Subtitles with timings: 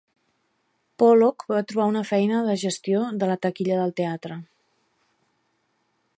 [1.03, 4.43] Pollock va trobar una feina de gestió de la taquilla del teatre.